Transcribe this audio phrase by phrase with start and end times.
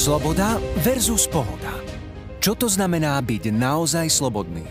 [0.00, 1.76] Sloboda versus pohoda.
[2.40, 4.64] Čo to znamená byť naozaj slobodný?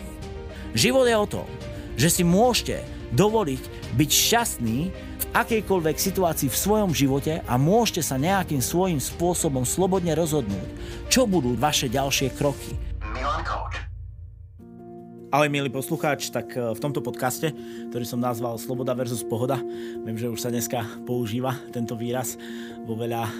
[0.73, 1.47] Život je o tom,
[1.93, 2.81] že si môžete
[3.13, 9.69] dovoliť byť šťastný v akejkoľvek situácii v svojom živote a môžete sa nejakým svojím spôsobom
[9.69, 10.65] slobodne rozhodnúť,
[11.13, 12.88] čo budú vaše ďalšie kroky.
[15.29, 17.53] Ahoj milý poslucháč, tak e, v tomto podcaste,
[17.93, 19.61] ktorý som nazval Sloboda versus Pohoda,
[20.01, 22.33] viem, že už sa dneska používa tento výraz
[22.81, 23.31] vo veľa uh,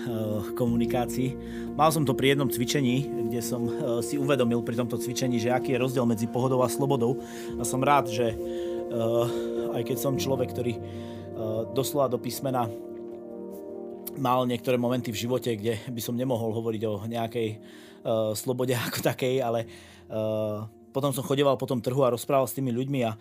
[0.54, 1.34] komunikácií.
[1.74, 3.74] Mal som to pri jednom cvičení, kde som uh,
[4.06, 7.18] si uvedomil pri tomto cvičení, že aký je rozdiel medzi pohodou a slobodou.
[7.58, 8.38] A som rád, že
[9.74, 10.78] aj keď som človek, ktorý
[11.74, 12.70] doslova do písmena
[14.22, 17.58] mal niektoré momenty v živote, kde by som nemohol hovoriť o nejakej
[18.38, 19.66] slobode ako takej, ale
[20.90, 23.14] potom som chodeval po tom trhu a rozprával s tými ľuďmi a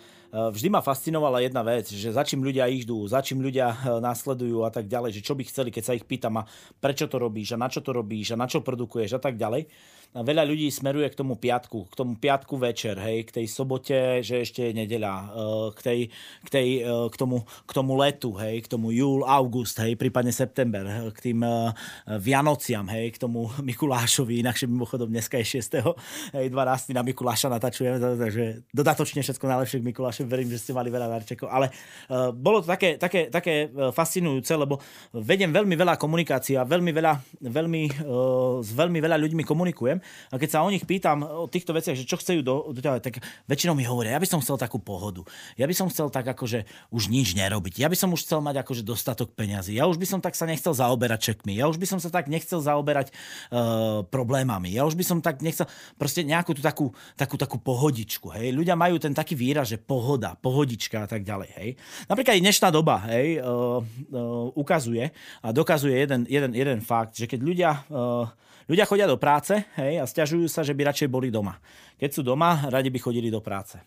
[0.53, 4.71] vždy ma fascinovala jedna vec, že za čím ľudia idú, za čím ľudia následujú a
[4.73, 6.49] tak ďalej, že čo by chceli, keď sa ich pýtam a
[6.81, 9.69] prečo to robíš a na čo to robíš a na čo produkuješ a tak ďalej
[10.17, 14.41] veľa ľudí smeruje k tomu piatku, k tomu piatku večer, hej, k tej sobote, že
[14.41, 16.01] ešte je nedeľa, eh, k, tej,
[16.45, 20.33] k, tej, eh, k, tomu, k tomu letu, hej, k tomu júl, august, hej, prípadne
[20.33, 21.77] september, k tým eh,
[22.17, 25.85] Vianociam, hej, k tomu Mikulášovi, inakšie mimochodom dneska je 6.
[26.33, 26.97] Hej, 12.
[26.97, 31.53] na Mikuláša natačujeme, takže dodatočne všetko najlepšie k Mikulášovi, verím, že ste mali veľa darčekov,
[31.53, 31.69] ale
[32.33, 34.81] bolo to také, také, také fascinujúce, lebo
[35.13, 37.13] vedem veľmi veľa komunikácií a veľmi veľa,
[37.45, 37.83] veľmi,
[38.65, 40.31] s veľmi veľa ľuďmi komunikujem neviem.
[40.31, 42.55] A keď sa o nich pýtam o týchto veciach, že čo chcú do,
[43.03, 45.27] tak väčšinou mi hovoria, ja by som chcel takú pohodu.
[45.59, 47.83] Ja by som chcel tak akože už nič nerobiť.
[47.83, 49.75] Ja by som už chcel mať akože dostatok peňazí.
[49.75, 51.59] Ja už by som tak sa nechcel zaoberať čekmi.
[51.59, 54.73] Ja už by som sa tak nechcel zaoberať uh, problémami.
[54.73, 55.67] Ja už by som tak nechcel
[55.99, 58.31] proste nejakú tú takú, takú, takú pohodičku.
[58.39, 58.55] Hej.
[58.55, 61.51] Ľudia majú ten taký výraz, že pohoda, pohodička a tak ďalej.
[61.59, 61.71] Hej.
[62.07, 65.11] Napríklad aj dnešná doba hej, uh, uh, ukazuje
[65.43, 68.29] a dokazuje jeden, jeden, jeden fakt, že keď ľudia uh,
[68.69, 71.57] Ľudia chodia do práce hej, a stiažujú sa, že by radšej boli doma.
[71.97, 73.81] Keď sú doma, radi by chodili do práce.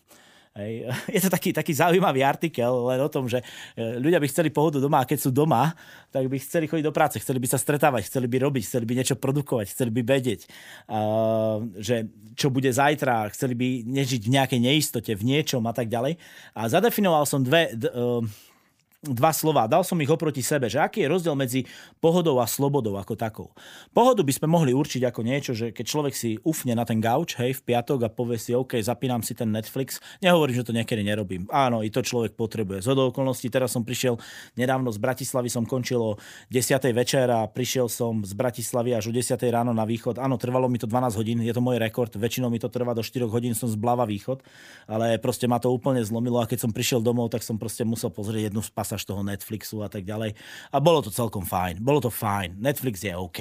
[0.52, 0.84] Hej.
[1.16, 3.40] Je to taký, taký zaujímavý artikel len o tom, že
[3.72, 5.72] e, ľudia by chceli pohodu doma a keď sú doma,
[6.12, 8.94] tak by chceli chodiť do práce, chceli by sa stretávať, chceli by robiť, chceli by
[9.00, 10.40] niečo produkovať, chceli by vedieť,
[10.92, 15.88] uh, že čo bude zajtra, chceli by nežiť v nejakej neistote, v niečom a tak
[15.88, 16.20] ďalej.
[16.52, 18.20] A zadefinoval som dve, d, uh,
[19.02, 19.66] dva slova.
[19.66, 21.66] Dal som ich oproti sebe, že aký je rozdiel medzi
[21.98, 23.48] pohodou a slobodou ako takou.
[23.90, 27.34] Pohodu by sme mohli určiť ako niečo, že keď človek si ufne na ten gauč,
[27.34, 31.02] hej, v piatok a povie si, OK, zapínam si ten Netflix, nehovorím, že to niekedy
[31.02, 31.50] nerobím.
[31.50, 32.86] Áno, i to človek potrebuje.
[32.86, 34.22] Z okolností, teraz som prišiel
[34.54, 36.12] nedávno z Bratislavy, som končil o
[36.54, 36.78] 10.
[36.94, 39.34] večer a prišiel som z Bratislavy až o 10.
[39.50, 40.22] ráno na východ.
[40.22, 43.02] Áno, trvalo mi to 12 hodín, je to môj rekord, väčšinou mi to trvá do
[43.02, 44.46] 4 hodín, som z Blava východ,
[44.86, 48.14] ale proste ma to úplne zlomilo a keď som prišiel domov, tak som proste musel
[48.14, 50.36] pozrieť jednu z pasáž toho Netflixu a tak ďalej.
[50.68, 51.80] A bolo to celkom fajn.
[51.80, 52.60] Bolo to fajn.
[52.60, 53.40] Netflix je OK.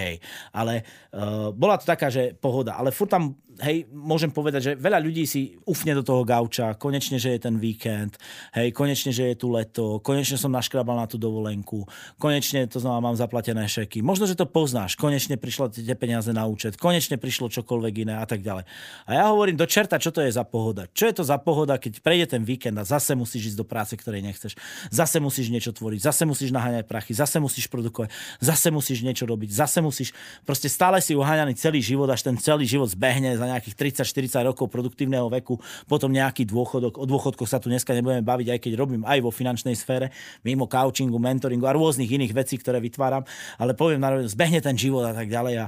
[0.55, 2.79] Ale uh, bola to taká, že pohoda.
[2.79, 7.19] Ale furt tam hej, môžem povedať, že veľa ľudí si ufne do toho gauča, konečne,
[7.19, 8.15] že je ten víkend,
[8.55, 11.83] hej, konečne, že je tu leto, konečne som naškrabal na tú dovolenku,
[12.15, 13.99] konečne to znamená, mám zaplatené šeky.
[14.05, 18.25] Možno, že to poznáš, konečne prišlo tie peniaze na účet, konečne prišlo čokoľvek iné a
[18.25, 18.63] tak ďalej.
[19.07, 20.87] A ja hovorím do čerta, čo to je za pohoda.
[20.91, 23.93] Čo je to za pohoda, keď prejde ten víkend a zase musíš ísť do práce,
[23.97, 24.55] ktorej nechceš.
[24.89, 28.11] Zase musíš niečo tvoriť, zase musíš naháňať prachy, zase musíš produkovať,
[28.43, 30.13] zase musíš niečo robiť, zase musíš,
[30.45, 34.67] proste stále si uháňaný celý život, až ten celý život zbehne za nejakých 30-40 rokov
[34.67, 35.57] produktívneho veku,
[35.87, 36.99] potom nejaký dôchodok.
[36.99, 40.11] O dôchodkoch sa tu dneska nebudeme baviť, aj keď robím aj vo finančnej sfére,
[40.43, 43.23] mimo coachingu, mentoringu a rôznych iných vecí, ktoré vytváram,
[43.55, 45.65] ale poviem, zbehne ten život a tak ďalej a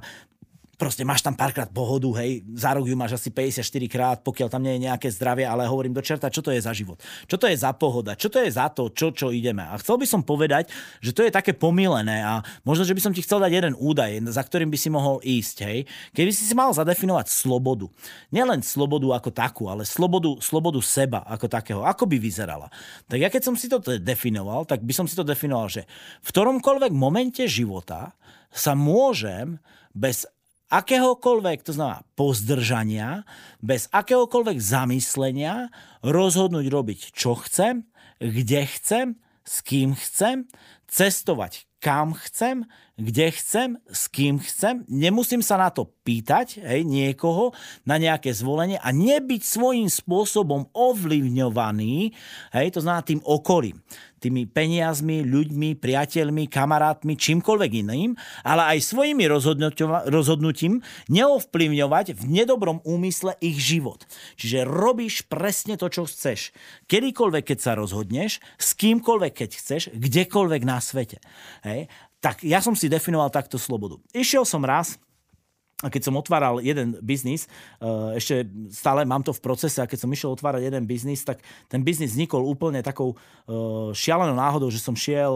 [0.84, 4.60] proste máš tam párkrát pohodu, hej, za rok ju máš asi 54 krát, pokiaľ tam
[4.68, 7.48] nie je nejaké zdravie, ale hovorím do čerta, čo to je za život, čo to
[7.48, 9.64] je za pohoda, čo to je za to, čo, čo ideme.
[9.64, 10.68] A chcel by som povedať,
[11.00, 14.28] že to je také pomílené a možno, že by som ti chcel dať jeden údaj,
[14.28, 15.88] za ktorým by si mohol ísť, hej.
[16.12, 17.88] Keby si si mal zadefinovať slobodu,
[18.36, 22.68] nielen slobodu ako takú, ale slobodu, slobodu seba ako takého, ako by vyzerala.
[23.08, 25.88] Tak ja keď som si to definoval, tak by som si to definoval, že
[26.20, 28.12] v ktoromkoľvek momente života
[28.52, 30.26] sa môžem bez
[30.74, 33.22] akéhokoľvek, to znamená pozdržania,
[33.62, 35.70] bez akéhokoľvek zamyslenia
[36.02, 37.86] rozhodnúť robiť, čo chcem,
[38.18, 39.08] kde chcem,
[39.46, 40.50] s kým chcem,
[40.90, 42.64] cestovať kam chcem,
[42.96, 44.88] kde chcem, s kým chcem.
[44.88, 47.52] Nemusím sa na to pýtať hej, niekoho
[47.84, 52.16] na nejaké zvolenie a nebyť svojím spôsobom ovlivňovaný,
[52.56, 53.84] hej, to znamená tým okolím
[54.24, 58.16] tými peniazmi, ľuďmi, priateľmi, kamarátmi, čímkoľvek iným,
[58.48, 59.28] ale aj svojimi
[60.08, 60.80] rozhodnutím
[61.12, 64.08] neovplyvňovať v nedobrom úmysle ich život.
[64.40, 66.56] Čiže robíš presne to, čo chceš.
[66.88, 71.20] Kedykoľvek, keď sa rozhodneš, s kýmkoľvek, keď chceš, kdekoľvek na svete.
[71.68, 71.92] Hej?
[72.24, 74.00] Tak ja som si definoval takto slobodu.
[74.16, 74.96] Išiel som raz
[75.84, 77.52] a keď som otváral jeden biznis,
[77.84, 81.44] eh, ešte stále mám to v procese a keď som išiel otvárať jeden biznis, tak
[81.68, 85.34] ten biznis vznikol úplne takou eh, šialenou náhodou, že som šiel,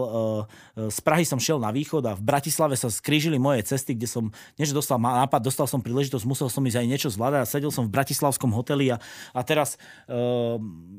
[0.74, 4.08] eh, z Prahy som šiel na východ a v Bratislave sa skrížili moje cesty, kde
[4.08, 7.46] som, nie že dostal nápad, dostal som príležitosť, musel som ísť aj niečo zvládať a
[7.46, 8.96] sedel som v bratislavskom hoteli a,
[9.36, 9.76] a teraz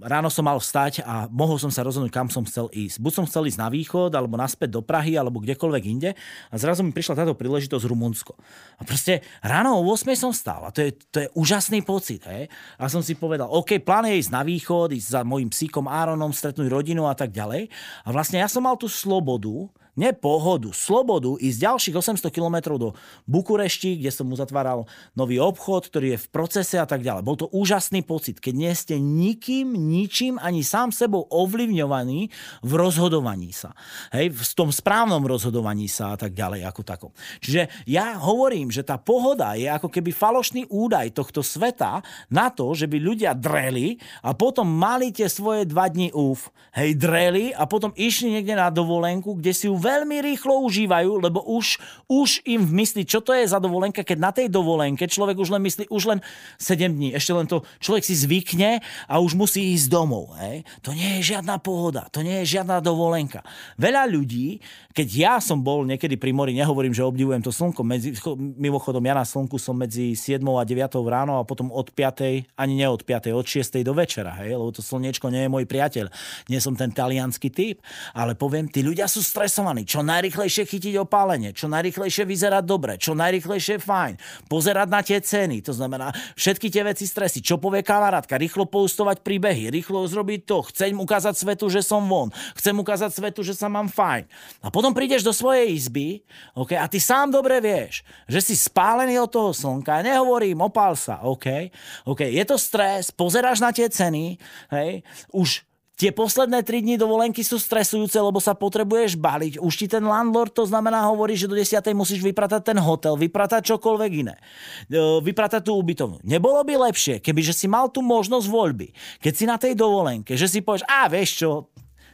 [0.03, 3.01] ráno som mal vstať a mohol som sa rozhodnúť, kam som chcel ísť.
[3.01, 6.13] Buď som chcel ísť na východ, alebo naspäť do Prahy, alebo kdekoľvek inde
[6.49, 8.33] a zrazu mi prišla táto príležitosť Rumunsko.
[8.79, 12.23] A proste ráno o 8 som stál a to je, to je úžasný pocit.
[12.27, 12.47] Hej?
[12.75, 16.31] A som si povedal, OK, plán je ísť na východ, ísť za mojim psíkom Áronom,
[16.31, 17.67] stretnúť rodinu a tak ďalej.
[18.05, 19.69] A vlastne ja som mal tú slobodu,
[19.99, 22.89] nie pohodu, slobodu ísť ďalších 800 kilometrov do
[23.27, 27.27] Bukurešti, kde som mu zatváral nový obchod, ktorý je v procese a tak ďalej.
[27.27, 32.31] Bol to úžasný pocit, keď nie ste nikým, ničím, ani sám sebou ovlivňovaní
[32.63, 33.75] v rozhodovaní sa.
[34.15, 37.11] Hej, v tom správnom rozhodovaní sa a tak ďalej ako takom.
[37.43, 41.99] Čiže ja hovorím, že tá pohoda je ako keby falošný údaj tohto sveta
[42.31, 46.47] na to, že by ľudia dreli a potom mali tie svoje dva dní úf.
[46.71, 51.41] Hej, dreli a potom išli niekde na dovolenku, kde si ju veľmi rýchlo užívajú, lebo
[51.49, 55.49] už, už im myslí, čo to je za dovolenka, keď na tej dovolenke človek už
[55.57, 56.19] len myslí, už len
[56.61, 60.37] 7 dní, ešte len to človek si zvykne a už musí ísť domov.
[60.37, 60.61] Hej.
[60.85, 63.41] To nie je žiadna pohoda, to nie je žiadna dovolenka.
[63.81, 64.61] Veľa ľudí,
[64.93, 69.15] keď ja som bol niekedy pri mori, nehovorím, že obdivujem to slnko, medzi, mimochodom ja
[69.15, 73.01] na slnku som medzi 7 a 9 ráno a potom od 5, ani ne od
[73.07, 76.11] 5, od 6 do večera, hej, lebo to slniečko nie je môj priateľ.
[76.51, 77.79] Nie som ten talianský typ,
[78.11, 82.97] ale poviem, tí ľudia sú stresovaní zaujímaný, čo najrychlejšie chytiť opálenie, čo najrychlejšie vyzerať dobre,
[82.99, 84.13] čo najrychlejšie fajn,
[84.51, 89.23] pozerať na tie ceny, to znamená všetky tie veci stresy, čo povie kamarátka, rýchlo poustovať
[89.23, 93.71] príbehy, rýchlo zrobiť to, chcem ukázať svetu, že som von, chcem ukázať svetu, že sa
[93.71, 94.27] mám fajn.
[94.63, 99.19] A potom prídeš do svojej izby okay, a ty sám dobre vieš, že si spálený
[99.21, 101.71] od toho slnka, nehovorím, opál sa, OK,
[102.09, 104.35] OK, je to stres, pozeráš na tie ceny,
[104.73, 105.68] hej, už
[105.99, 109.59] Tie posledné 3 dní dovolenky sú stresujúce, lebo sa potrebuješ baliť.
[109.59, 111.75] Už ti ten landlord to znamená hovorí, že do 10.
[111.91, 114.39] musíš vypratať ten hotel, vypratať čokoľvek iné.
[114.87, 116.23] E, vypratať tú ubytovňu.
[116.23, 118.95] Nebolo by lepšie, keby že si mal tú možnosť voľby.
[119.19, 121.67] Keď si na tej dovolenke, že si povieš, a vieš čo,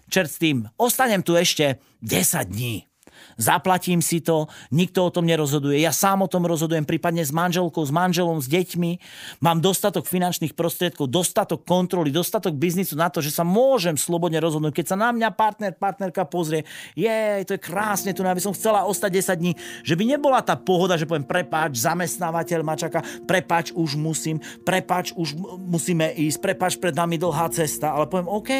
[0.09, 2.89] čert s tým, ostanem tu ešte 10 dní
[3.39, 7.81] zaplatím si to, nikto o tom nerozhoduje, ja sám o tom rozhodujem, prípadne s manželkou,
[7.81, 8.91] s manželom, s deťmi,
[9.41, 14.81] mám dostatok finančných prostriedkov, dostatok kontroly, dostatok biznisu na to, že sa môžem slobodne rozhodnúť.
[14.81, 18.83] Keď sa na mňa partner, partnerka pozrie, je, to je krásne, tu aby som chcela
[18.89, 19.53] ostať 10 dní,
[19.85, 25.13] že by nebola tá pohoda, že poviem, prepáč, zamestnávateľ ma čaká, prepáč, už musím, prepáč,
[25.13, 28.51] už musíme ísť, prepáč, pred nami dlhá cesta, ale poviem, OK,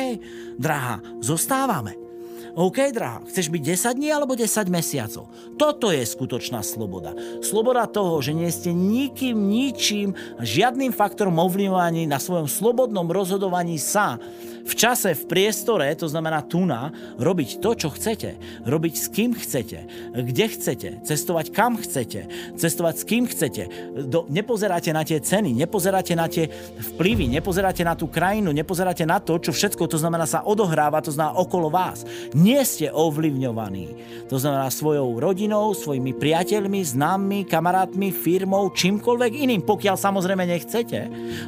[0.62, 2.05] drahá, zostávame
[2.54, 5.26] OK, drahá, chceš byť 10 dní alebo 10 mesiacov?
[5.58, 7.18] Toto je skutočná sloboda.
[7.42, 14.22] Sloboda toho, že nie ste nikým, ničím, žiadnym faktorom ovlivňovaní na svojom slobodnom rozhodovaní sa
[14.66, 16.90] v čase, v priestore, to znamená tu na,
[17.22, 18.34] robiť to, čo chcete.
[18.66, 19.80] Robiť s kým chcete,
[20.18, 22.26] kde chcete, cestovať kam chcete,
[22.58, 23.64] cestovať s kým chcete.
[24.10, 26.50] Do, nepozeráte na tie ceny, nepozeráte na tie
[26.94, 31.14] vplyvy, nepozeráte na tú krajinu, nepozeráte na to, čo všetko, to znamená sa odohráva, to
[31.14, 32.02] znamená okolo vás.
[32.34, 33.94] Nie ste ovlivňovaní.
[34.34, 41.00] To znamená svojou rodinou, svojimi priateľmi, známmi, kamarátmi, firmou, čímkoľvek iným, pokiaľ samozrejme nechcete,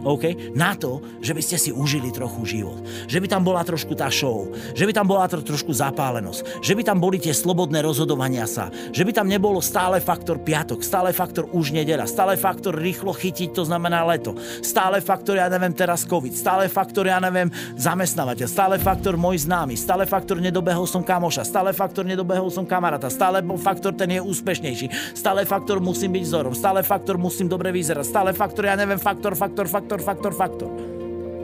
[0.06, 3.96] okay, na to, že by ste si užili trochu život že by tam bola trošku
[3.96, 7.80] tá show, že by tam bola tro, trošku zapálenosť, že by tam boli tie slobodné
[7.80, 12.76] rozhodovania sa, že by tam nebolo stále faktor piatok, stále faktor už nedela, stále faktor
[12.76, 17.48] rýchlo chytiť, to znamená leto, stále faktor, ja neviem, teraz COVID, stále faktor, ja neviem,
[17.80, 23.08] zamestnávateľ, stále faktor môj známy, stále faktor nedobehol som kamoša, stále faktor nedobehol som kamaráta,
[23.08, 28.04] stále faktor ten je úspešnejší, stále faktor musím byť vzorom, stále faktor musím dobre vyzerať,
[28.04, 30.70] stále faktor, ja neviem, faktor, faktor, faktor, faktor, faktor.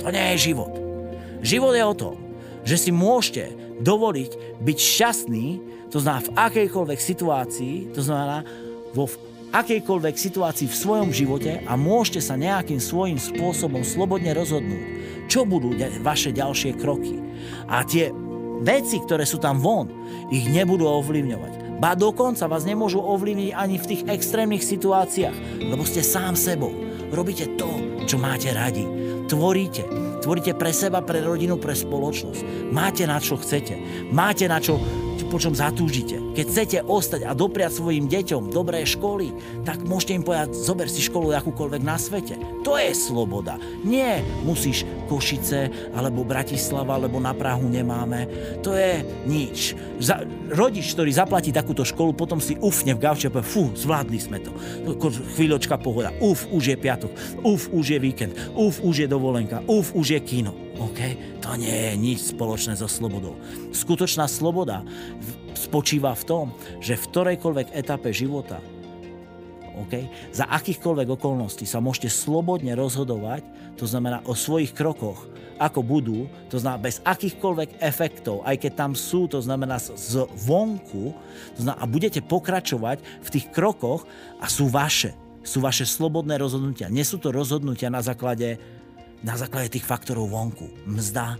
[0.03, 0.82] To nie je život.
[1.43, 2.15] Život je o tom,
[2.63, 3.51] že si môžete
[3.83, 5.45] dovoliť byť šťastný,
[5.91, 8.47] to znamená v akejkoľvek situácii, to znamená
[8.95, 9.11] vo
[9.53, 14.83] akejkoľvek situácii v svojom živote a môžete sa nejakým svojím spôsobom slobodne rozhodnúť,
[15.29, 17.21] čo budú vaše ďalšie kroky.
[17.69, 18.09] A tie
[18.63, 19.91] veci, ktoré sú tam von,
[20.31, 21.77] ich nebudú ovlivňovať.
[21.77, 26.71] Ba dokonca vás nemôžu ovlivniť ani v tých extrémnych situáciách, lebo ste sám sebou.
[27.11, 27.67] Robíte to,
[28.07, 28.87] čo máte radi.
[29.27, 30.12] Tvoríte.
[30.23, 32.71] Tvoríte pre seba, pre rodinu, pre spoločnosť.
[32.71, 34.07] Máte na čo chcete.
[34.15, 34.79] Máte na čo
[35.27, 36.19] po čom zatúžite.
[36.33, 39.33] Keď chcete ostať a dopriať svojim deťom dobré školy,
[39.67, 42.35] tak môžete im povedať, zober si školu akúkoľvek na svete.
[42.63, 43.59] To je sloboda.
[43.83, 48.25] Nie musíš Košice, alebo Bratislava, alebo na Prahu nemáme.
[48.63, 49.75] To je nič.
[49.99, 54.19] Za, rodič, ktorý zaplatí takúto školu, potom si ufne v gauče a povie, fú, zvládli
[54.19, 54.51] sme to.
[55.35, 56.15] Chvíľočka pohoda.
[56.23, 57.11] Uf, už je piatok.
[57.43, 58.33] Uf, už je víkend.
[58.55, 59.61] Uf, už je dovolenka.
[59.67, 60.55] Uf, už je kino.
[60.81, 60.99] OK?
[61.45, 63.37] To nie je nič spoločné so slobodou.
[63.73, 64.81] Skutočná sloboda
[65.53, 66.45] spočíva v tom,
[66.81, 68.57] že v ktorejkoľvek etape života
[69.73, 70.09] Okay?
[70.29, 73.41] Za akýchkoľvek okolností sa môžete slobodne rozhodovať,
[73.73, 75.25] to znamená o svojich krokoch,
[75.57, 81.13] ako budú, to znamená bez akýchkoľvek efektov, aj keď tam sú, to znamená z vonku,
[81.57, 84.05] to znamená, a budete pokračovať v tých krokoch
[84.37, 85.17] a sú vaše.
[85.43, 86.87] Sú vaše slobodné rozhodnutia.
[86.87, 88.55] Nie sú to rozhodnutia na základe
[89.23, 90.67] na základe tých faktorov vonku.
[90.85, 91.39] Mzda,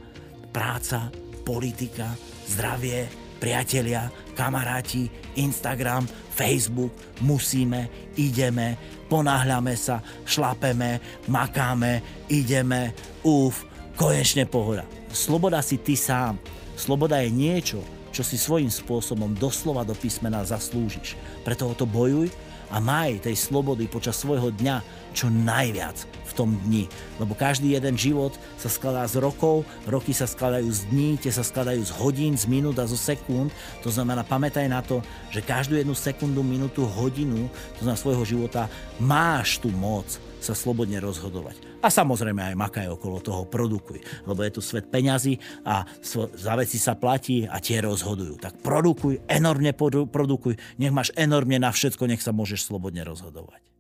[0.56, 1.12] práca,
[1.44, 2.16] politika,
[2.48, 3.12] zdravie,
[3.44, 4.08] priatelia,
[4.40, 8.80] kamaráti, Instagram, Facebook, musíme, ideme,
[9.12, 12.00] ponáhľame sa, šlapeme, makáme,
[12.32, 12.96] ideme,
[13.28, 13.68] uf,
[14.00, 14.88] konečne pohoda.
[15.12, 16.40] Sloboda si ty sám.
[16.74, 21.20] Sloboda je niečo, čo si svojím spôsobom doslova do písmena zaslúžiš.
[21.46, 22.32] Preto o to bojuj
[22.74, 24.82] a maj tej slobody počas svojho dňa
[25.14, 26.90] čo najviac v tom dni.
[27.22, 31.46] Lebo každý jeden život sa skladá z rokov, roky sa skladajú z dní, tie sa
[31.46, 33.54] skladajú z hodín, z minút a zo sekúnd.
[33.86, 37.46] To znamená, pamätaj na to, že každú jednu sekundu, minútu, hodinu,
[37.78, 38.66] to znamená svojho života,
[38.98, 40.10] máš tú moc
[40.44, 41.82] sa slobodne rozhodovať.
[41.82, 44.04] A samozrejme aj makaj okolo toho, produkuj.
[44.28, 45.88] Lebo je tu svet peňazí a
[46.36, 48.38] za veci sa platí a tie rozhodujú.
[48.38, 49.74] Tak produkuj, enormne
[50.12, 53.73] produkuj, nech máš enormne na všetko, nech sa môžeš slobodne rozhodovať.